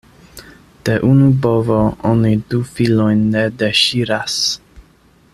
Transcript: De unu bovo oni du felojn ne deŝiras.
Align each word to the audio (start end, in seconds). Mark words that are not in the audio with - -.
De 0.87 0.95
unu 1.11 1.27
bovo 1.43 1.77
oni 2.11 2.31
du 2.53 2.61
felojn 2.71 3.21
ne 3.35 3.45
deŝiras. 3.61 4.39